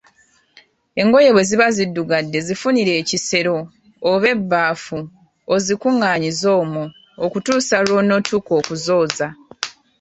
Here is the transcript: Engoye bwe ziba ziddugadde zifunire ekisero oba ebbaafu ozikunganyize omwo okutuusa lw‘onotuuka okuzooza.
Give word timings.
Engoye 1.01 1.29
bwe 1.31 1.43
ziba 1.49 1.67
ziddugadde 1.75 2.37
zifunire 2.47 2.91
ekisero 3.01 3.57
oba 4.11 4.27
ebbaafu 4.35 4.97
ozikunganyize 5.53 6.47
omwo 6.61 6.83
okutuusa 7.25 7.75
lw‘onotuuka 7.85 8.51
okuzooza. 8.59 9.27